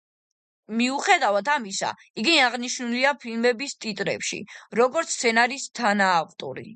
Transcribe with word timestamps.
მიუხედავად 0.77 1.49
ამისა, 1.55 1.91
იგი 2.23 2.33
აღნიშნულია 2.45 3.11
ფილმების 3.25 3.75
ტიტრებში, 3.87 4.41
როგორც 4.81 5.13
სცენარის 5.17 5.69
თანაავტორი. 5.81 6.67